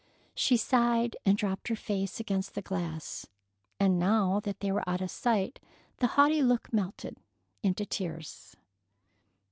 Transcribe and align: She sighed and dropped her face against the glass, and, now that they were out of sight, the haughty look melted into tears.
She 0.33 0.57
sighed 0.57 1.15
and 1.27 1.37
dropped 1.37 1.67
her 1.67 1.75
face 1.75 2.19
against 2.19 2.55
the 2.55 2.63
glass, 2.63 3.27
and, 3.79 3.99
now 3.99 4.39
that 4.39 4.59
they 4.59 4.71
were 4.71 4.81
out 4.89 4.99
of 5.01 5.11
sight, 5.11 5.59
the 5.97 6.07
haughty 6.17 6.41
look 6.41 6.73
melted 6.73 7.17
into 7.61 7.85
tears. 7.85 8.55